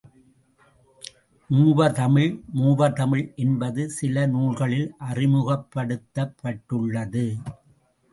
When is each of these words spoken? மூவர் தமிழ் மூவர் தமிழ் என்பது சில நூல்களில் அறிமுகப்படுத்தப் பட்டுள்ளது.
மூவர் 1.49 1.93
தமிழ் 1.93 2.31
மூவர் 2.53 2.93
தமிழ் 2.93 3.33
என்பது 3.35 3.89
சில 3.89 4.25
நூல்களில் 4.25 4.89
அறிமுகப்படுத்தப் 5.09 6.35
பட்டுள்ளது. 6.41 7.25